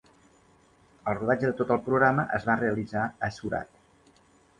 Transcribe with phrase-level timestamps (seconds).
[1.11, 3.71] El rodatge de tot el programa es va realitzar a Surat.